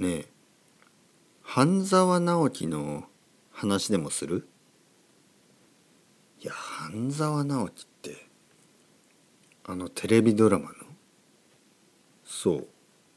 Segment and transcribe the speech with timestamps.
[0.00, 0.26] ねえ。
[1.42, 3.04] 半沢直樹の
[3.50, 4.46] 話でもする？
[6.40, 8.26] いや半沢直樹って
[9.64, 10.74] あのテレビドラマの？
[12.24, 12.66] そう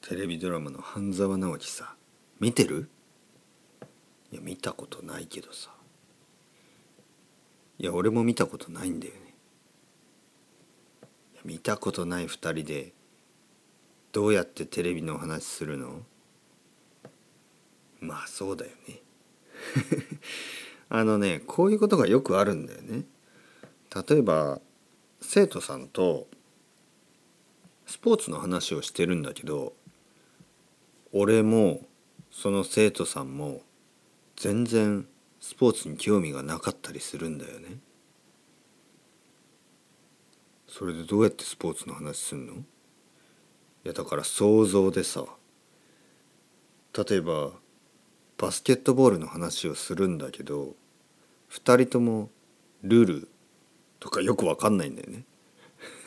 [0.01, 1.95] テレビドラマの半沢直樹さ。
[2.39, 2.89] 見てる？
[4.31, 5.71] いや見たことないけどさ。
[7.77, 9.19] いや俺も見たことないんだよね。
[11.43, 12.93] 見たことない2人で
[14.11, 16.03] どうやってテレビの話するの？
[17.99, 19.01] まあそうだよね。
[20.89, 23.05] あのねこういうことがよくあるんだよね。
[24.07, 24.61] 例えば
[25.21, 26.27] 生徒さんと
[27.85, 29.73] スポーツの話をしてるんだけど
[31.11, 31.85] 俺も
[32.31, 33.63] その生徒さんも
[34.35, 35.07] 全然
[35.39, 37.79] スポーツに興味がなかったりするんだよね。
[40.67, 42.53] それでどうやってスポーツの話すんの？
[42.53, 42.57] い
[43.85, 45.25] やだから想像でさ
[46.93, 47.53] 例えば
[48.39, 50.73] バスケットボールの話をするんだけど
[51.51, 52.29] 2人とも
[52.81, 53.27] ルール
[53.99, 55.25] とかよくわかんないんだよね。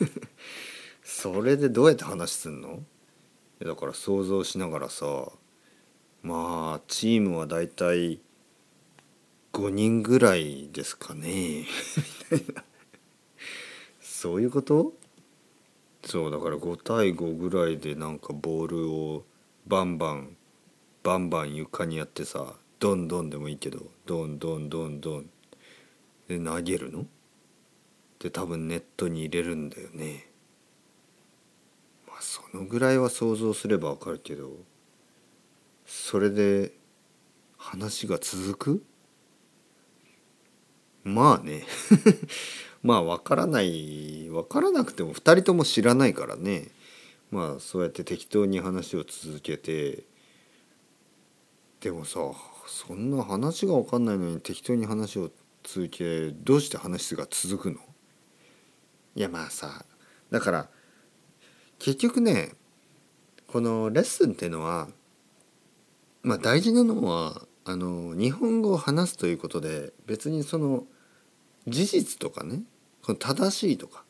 [1.03, 2.83] それでどうやって話すんの？
[3.59, 5.31] だから想像しながらさ
[6.23, 8.19] まあチームはだいたい
[9.53, 11.65] 5人ぐらいですかね。
[12.31, 12.63] みたいな。
[14.01, 14.93] そういうこと？
[16.03, 19.23] そうだから5対5ぐらいでなんかボールを
[19.67, 20.35] バンバン
[21.03, 25.29] バンバン床にやってさドンドンでもいいけどドンドンドンドン。
[26.27, 27.05] で投げるの？
[28.19, 30.29] で多分ネットに入れるんだよね。
[32.07, 34.49] まあそのぐらいは想像すればわかるけど
[35.85, 36.71] それで
[37.57, 38.83] 話が続く？
[41.03, 41.65] まあね。
[42.81, 46.69] まあ分からない分からなくても2人とも知らないからね。
[47.31, 50.03] まあそうやって適当に話を続けて
[51.83, 52.21] でもさ
[52.65, 55.29] そんな話が分かんないのに適当に話を
[55.63, 57.77] 続けどうして話が続くの？
[59.15, 59.83] いやまあさ
[60.31, 60.69] だから
[61.79, 62.53] 結局ね
[63.47, 64.87] このレッスンっていうのは
[66.21, 70.85] まあ大事なのはあの日本語を話すということで別にその
[71.67, 72.61] 事実とかね
[73.05, 74.05] この正しいとか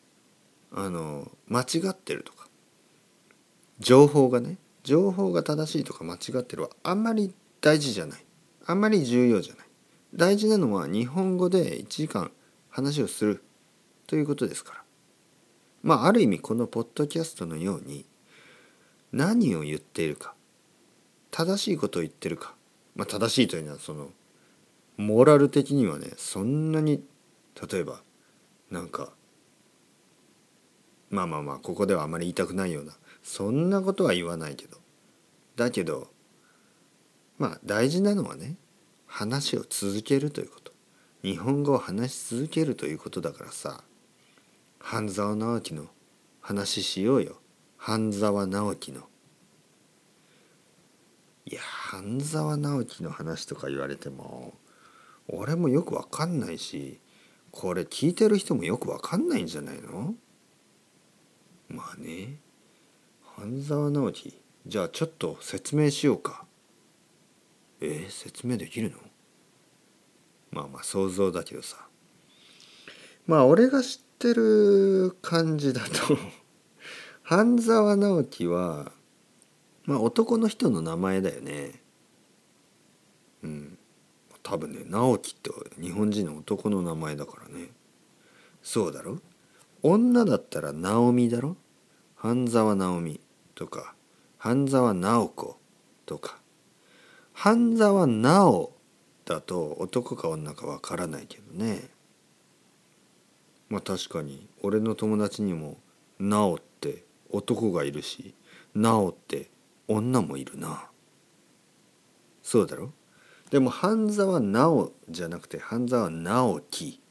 [0.71, 2.47] あの間違ってるとか
[3.79, 7.33] 情報がね情報が正しいとか間違ってるはあんまり
[7.63, 8.25] 大事じゃない。
[8.65, 9.65] あんまり重要じゃない。
[10.13, 12.29] 大事なのは日本語で1時間
[12.69, 13.41] 話をする
[14.05, 14.83] ということですから。
[15.81, 18.05] まあある意味このポッドキャストのように
[19.13, 20.33] 何を言っているか
[21.31, 22.53] 正しいことを言ってるか、
[22.95, 24.09] まあ、正しいというのはその
[24.97, 27.01] モラル的にはねそんなに
[27.71, 28.01] 例えば
[28.71, 29.13] なんか
[31.09, 34.77] まあまあまあここではあまり言いたくないようなそんなことは言わないけど。
[35.55, 36.12] だけど
[37.43, 38.55] まあ大事なのはね
[39.05, 40.71] 話を続けるということ。
[41.23, 43.83] 日本語を話し続けるということだからさ
[44.79, 45.87] 半沢直樹の
[46.39, 47.41] 話しようよ。
[47.75, 49.01] 半沢直樹の。
[51.45, 54.53] いや半沢直樹の話とか言われても
[55.27, 57.01] 俺もよくわかんないし
[57.51, 60.15] これ聞いてる人もよくわかんないんじゃないの？
[61.67, 62.37] まあね。
[63.35, 66.45] 半沢直樹じゃあちょっと説明しようか。
[67.85, 68.97] え、説明できるの？
[70.51, 71.85] まあまあ想像だけどさ。
[73.27, 76.17] まあ俺が知ってる感じだと
[77.23, 78.91] 半沢直樹は
[79.85, 81.81] まあ男の人の名前だよね。
[83.41, 83.77] うん。
[84.43, 85.49] 多分ね直樹って
[85.81, 87.71] 日本人の男の名前だからね。
[88.61, 89.19] そうだろ？
[89.81, 91.57] 女だったら直美だろ？
[92.15, 93.19] 半沢直美
[93.55, 93.95] とか
[94.37, 95.57] 半沢直子
[96.05, 96.42] とか。
[97.33, 98.73] 半沢直
[99.25, 101.89] だと男か女かわからないけどね。
[103.69, 105.77] まあ確かに俺の友達にも
[106.19, 108.35] 直って男がいるし
[108.75, 109.49] 直って
[109.87, 110.89] 女もいるな。
[112.43, 112.91] そうだろ？
[113.49, 117.01] でも半沢直じゃなくて半沢直樹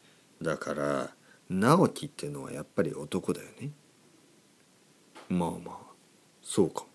[0.40, 1.10] だから
[1.48, 3.70] 直樹っていうのはやっぱり男だよね。
[5.28, 5.76] まあまあ
[6.42, 6.91] そうかも。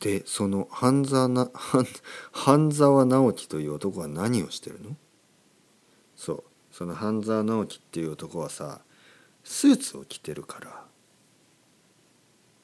[0.00, 1.50] でその半沢な
[2.32, 4.96] 半沢直樹という男は何をしてるの？
[6.16, 6.44] そう。
[6.70, 8.80] その半沢直樹っていう男はさ
[9.42, 10.86] スーツを着てるから。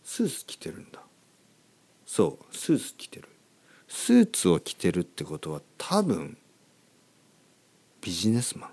[0.04, 1.00] スーツ着てるんだ。
[2.06, 2.56] そう。
[2.56, 3.28] スーツ着てる。
[3.88, 6.36] スーツを着てるってことは多分
[8.00, 8.70] ビジネスマン。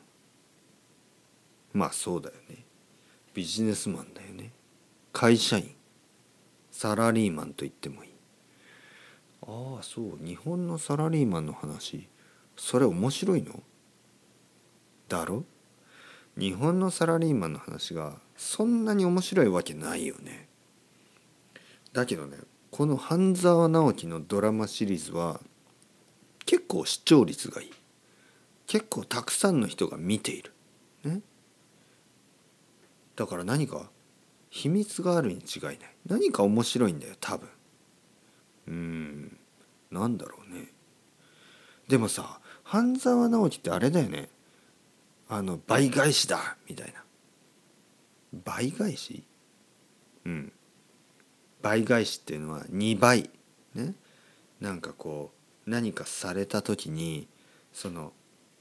[1.74, 2.66] まあそうだよね。
[3.34, 4.52] ビジネスマンだよね。
[5.14, 5.74] 会社員。
[6.70, 8.11] サラリーマンと言ってもいい。
[9.48, 10.26] ああそう。
[10.26, 12.08] 日本のサラリーマンの話。
[12.56, 13.64] それ面白いの？
[15.08, 15.44] だろ？
[16.38, 20.48] 日本のサラリーマンの話がそんなに面白いわけないよね。
[21.92, 22.38] だけどね
[22.70, 25.42] この半沢直樹のドラマシリーズは
[26.46, 27.72] 結構視聴率がいい。
[28.68, 30.54] 結構たくさんの人が見ている、
[31.04, 31.20] ね、
[33.18, 33.90] だから何か
[34.50, 35.78] 秘密があるに違いない。
[36.08, 37.50] 何か面白いんだよ多分。
[38.68, 39.01] うん。
[39.92, 40.68] なんだろうね。
[41.88, 44.30] でもさ半沢直樹ってあれだよね。
[45.28, 47.04] あの倍返しだみたいな。
[48.46, 49.24] 倍返し？
[50.26, 50.54] うん。
[51.62, 53.30] 倍返しっていうのは2倍。
[53.76, 53.94] ね。
[54.60, 55.32] なんかこ
[55.68, 57.28] う何かされた時に
[57.74, 58.14] その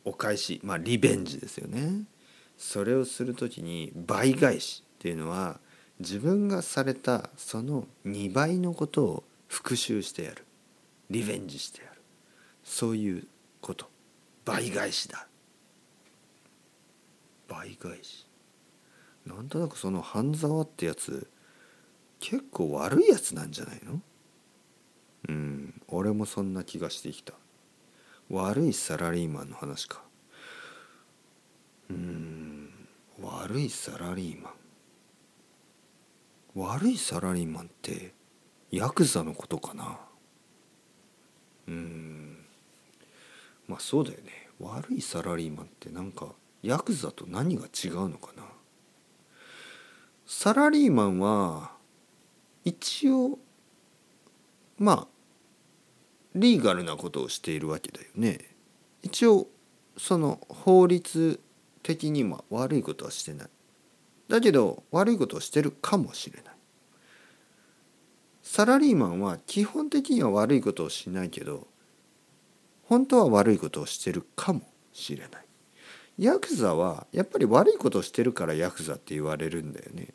[0.04, 2.04] お返しまあリベンジですよね。
[2.58, 5.60] それをする時に倍返しっていうのは
[5.98, 10.44] 自分がされたその2倍のことを復習してやる。
[11.10, 12.00] リベンジしてやる。
[12.62, 13.26] そういう
[13.60, 13.90] こと。
[14.44, 15.26] 倍返しだ。
[17.48, 18.26] 倍返し。
[19.26, 21.28] なんとなくその半沢ってやつ
[22.20, 24.00] 結構悪いやつなんじゃないの？
[25.28, 25.82] うん。
[25.88, 27.34] 俺もそんな気がしてきた。
[28.30, 30.02] 悪いサラリーマンの話か。
[31.90, 32.70] うん。
[33.20, 34.52] 悪いサラリーマン。
[36.54, 38.14] 悪いサラリーマンって
[38.70, 39.98] ヤクザのことかな？
[43.68, 44.48] まあそうだよね。
[44.58, 46.26] 悪いサラリーマンってなんか
[46.62, 48.42] ヤクザと何が違うのかな。
[50.26, 51.72] サラリーマンは
[52.64, 53.38] 一応
[54.78, 55.06] まあ
[56.34, 58.38] リーガルなことをしているわけだよね。
[59.02, 59.48] 一応
[59.96, 61.40] その法律
[61.82, 63.48] 的には悪いことはしてない。
[64.28, 66.54] だけど悪いことをしてるかもしれない。
[68.52, 71.68] サラリーマンは基本的には悪いことをしないけど
[72.82, 74.62] 本当は悪いことをしてるかも
[74.92, 75.44] しれない。
[76.18, 80.08] ヤクザはやっぱり悪いことをしてるからヤクザって言われるんだよね。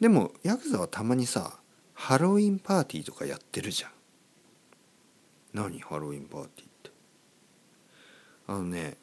[0.00, 1.58] でもヤクザはたまにさ
[1.92, 3.90] ハロウィンパーティーとかやってるじゃん。
[5.52, 5.78] 何？
[5.80, 6.90] ハロウィンパーティーって。
[8.46, 8.96] あのね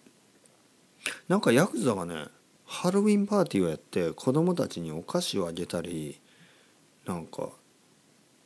[1.28, 2.26] なんかヤクザがね
[2.66, 6.20] ハロウィンパーティーをやって子供たちにお菓子をあげたり
[7.06, 7.50] なんか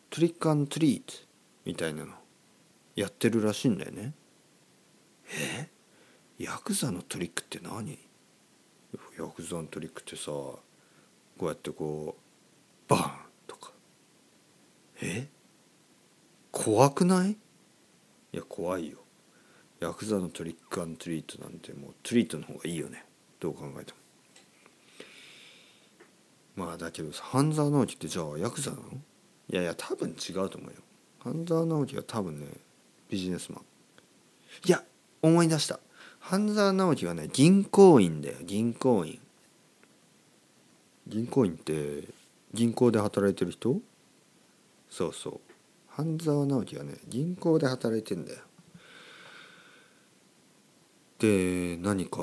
[0.10, 1.14] トリックアントリート
[1.66, 2.14] みたいなの
[2.96, 4.14] やってるらしいんだよね。
[5.32, 5.70] え？
[6.40, 8.00] ヤクザのトリックって何？
[9.20, 10.62] ヤクザのトリックってさこ
[11.42, 13.12] うやってこうバーン
[13.46, 13.72] とか。
[15.02, 15.28] え？
[16.52, 17.32] 怖くない？
[17.32, 17.38] い
[18.32, 18.98] や怖いよ。
[19.80, 23.06] ヤクザのトリックアントリートなんてもうトリートの方がいいよね。
[23.40, 23.94] どう考えて
[26.56, 26.66] も。
[26.66, 28.84] まあだけどさ半沢直樹ってじゃあヤクザなの？
[29.50, 30.76] いやいや多分違うと思うよ。
[31.20, 32.48] 半沢直樹は多分ね
[33.10, 33.62] ビジネスマン。
[34.66, 34.84] いや
[35.22, 35.80] 思い出した。
[36.20, 38.38] 半沢直樹はね銀行員だよ。
[38.44, 39.20] 銀行員。
[41.08, 42.04] 銀行員って
[42.54, 43.80] 銀行で働いてる人？
[44.90, 45.40] そうそう。
[45.88, 48.40] 半沢直樹はね銀行で働いてんだよ。
[51.20, 52.20] で何か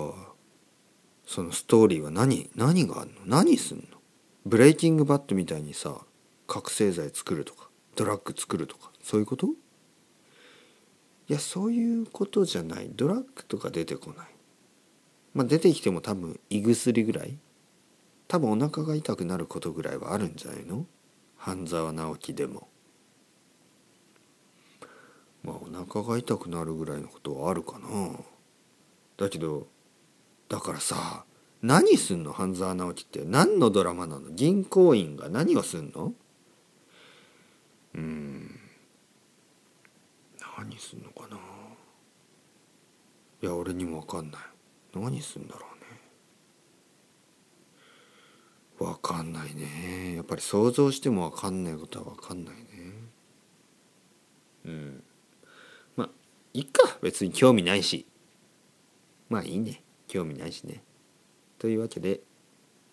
[1.26, 2.50] そのストーリーは何？
[2.54, 3.14] 何があんの？
[3.24, 3.84] 何すんの？
[4.44, 5.96] ブレイキングバットみたいにさ
[6.46, 9.46] 覚醒剤作るとかドラッグ作るとかそういうこと？
[9.46, 12.90] いやそういうことじゃない。
[12.94, 14.26] ドラッグとか出てこない。
[15.32, 17.38] まあ出てきても多分胃薬ぐらい？
[18.28, 20.86] 多分お腹が痛くなることぐらいはあるんじゃないの？
[21.36, 22.68] 半沢直樹でも。
[25.42, 27.88] まあお腹が痛くなるぐらいのことはあるかな。
[29.16, 29.66] だけど
[30.48, 31.24] だからさ
[31.62, 32.32] 何すんの？
[32.32, 33.24] 半沢直樹って。
[33.24, 34.30] 何のドラマなの？
[34.30, 36.12] 銀行員が何をすんの？
[37.94, 38.60] うん。
[40.58, 41.36] 何すんのかな。
[43.42, 44.40] いや俺にも分かんない。
[44.94, 45.84] 何すんだろうね。
[48.78, 50.14] 分かんないね。
[50.16, 52.64] やっぱり想像しても分かんないことは分かんないね。
[54.66, 55.04] うん。
[55.96, 56.10] まあ
[56.52, 56.98] いっか。
[57.02, 58.06] 別に興味ないし。
[59.28, 59.82] まあいいね。
[60.08, 60.82] 興味ないしね。
[61.58, 62.20] というわけで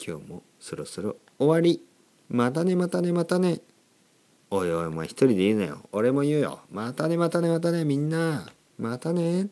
[0.03, 1.85] 今日もそろそろ終わり。
[2.29, 3.61] またねまたねまたね。
[4.53, 5.77] おいおいお前一人で言うなよ。
[5.93, 6.59] 俺も言うよ。
[6.69, 8.51] またねまたねまたねみんな。
[8.77, 9.47] またね。